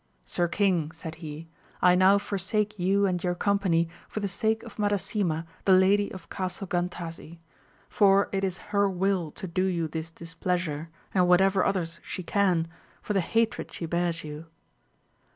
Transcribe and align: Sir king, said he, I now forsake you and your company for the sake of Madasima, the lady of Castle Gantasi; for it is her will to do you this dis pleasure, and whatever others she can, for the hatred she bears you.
Sir 0.25 0.47
king, 0.47 0.91
said 0.91 1.13
he, 1.21 1.47
I 1.79 1.93
now 1.93 2.17
forsake 2.17 2.79
you 2.79 3.05
and 3.05 3.23
your 3.23 3.35
company 3.35 3.87
for 4.09 4.19
the 4.19 4.27
sake 4.27 4.63
of 4.63 4.79
Madasima, 4.79 5.45
the 5.65 5.73
lady 5.73 6.11
of 6.11 6.27
Castle 6.27 6.65
Gantasi; 6.65 7.37
for 7.87 8.27
it 8.31 8.43
is 8.43 8.57
her 8.73 8.89
will 8.89 9.29
to 9.33 9.45
do 9.45 9.65
you 9.65 9.87
this 9.87 10.09
dis 10.09 10.33
pleasure, 10.33 10.89
and 11.13 11.27
whatever 11.27 11.63
others 11.63 11.99
she 12.01 12.23
can, 12.23 12.67
for 13.03 13.13
the 13.13 13.21
hatred 13.21 13.71
she 13.71 13.85
bears 13.85 14.23
you. 14.23 14.47